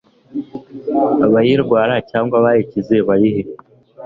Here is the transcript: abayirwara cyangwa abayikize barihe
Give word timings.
abayirwara 1.25 1.95
cyangwa 2.09 2.35
abayikize 2.39 2.95
barihe 3.07 3.41